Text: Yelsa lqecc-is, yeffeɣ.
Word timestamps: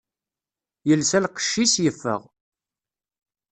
Yelsa 0.87 1.17
lqecc-is, 1.25 1.73
yeffeɣ. 1.83 2.21